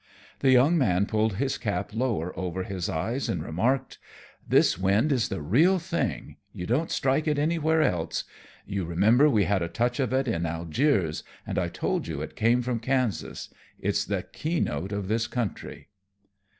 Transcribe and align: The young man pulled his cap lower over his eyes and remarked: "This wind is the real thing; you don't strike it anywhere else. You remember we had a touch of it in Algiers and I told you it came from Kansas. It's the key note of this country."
The 0.39 0.49
young 0.49 0.79
man 0.79 1.05
pulled 1.05 1.33
his 1.35 1.59
cap 1.59 1.93
lower 1.93 2.35
over 2.35 2.63
his 2.63 2.89
eyes 2.89 3.29
and 3.29 3.43
remarked: 3.43 3.99
"This 4.49 4.75
wind 4.75 5.11
is 5.11 5.29
the 5.29 5.43
real 5.43 5.77
thing; 5.77 6.37
you 6.51 6.65
don't 6.65 6.89
strike 6.89 7.27
it 7.27 7.37
anywhere 7.37 7.83
else. 7.83 8.23
You 8.65 8.83
remember 8.83 9.29
we 9.29 9.43
had 9.43 9.61
a 9.61 9.67
touch 9.69 9.99
of 9.99 10.11
it 10.11 10.27
in 10.27 10.47
Algiers 10.47 11.23
and 11.45 11.59
I 11.59 11.67
told 11.67 12.07
you 12.07 12.19
it 12.23 12.35
came 12.35 12.63
from 12.63 12.79
Kansas. 12.79 13.53
It's 13.79 14.03
the 14.03 14.23
key 14.23 14.59
note 14.59 14.91
of 14.91 15.07
this 15.07 15.27
country." 15.27 15.89